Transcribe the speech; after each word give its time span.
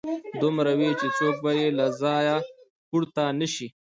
دومره 0.41 0.71
وي 0.79 0.91
چې 0.99 1.07
څوک 1.17 1.35
به 1.43 1.51
يې 1.59 1.67
له 1.77 1.85
ځايه 2.01 2.37
پورته 2.89 3.23
نشي 3.39 3.67